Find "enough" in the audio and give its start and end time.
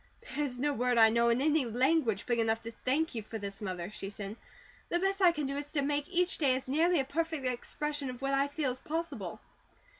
2.39-2.63